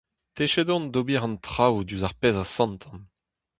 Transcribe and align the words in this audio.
Techet 0.35 0.69
on 0.75 0.85
d'ober 0.93 1.23
an 1.27 1.35
traoù 1.45 1.75
diouzh 1.87 2.07
ar 2.07 2.15
pezh 2.19 2.41
a 2.43 2.45
santan. 2.55 2.99